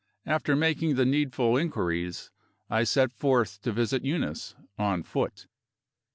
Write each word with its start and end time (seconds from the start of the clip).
After 0.25 0.55
making 0.55 0.95
the 0.95 1.05
needful 1.05 1.55
inquiries, 1.57 2.31
I 2.71 2.85
set 2.85 3.11
forth 3.11 3.61
to 3.61 3.71
visit 3.71 4.03
Eunice 4.03 4.55
on 4.79 5.03
foot. 5.03 5.45